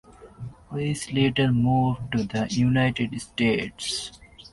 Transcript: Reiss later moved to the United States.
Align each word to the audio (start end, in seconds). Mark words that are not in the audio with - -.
Reiss 0.71 1.11
later 1.13 1.51
moved 1.51 2.13
to 2.13 2.23
the 2.23 2.47
United 2.49 3.21
States. 3.21 4.19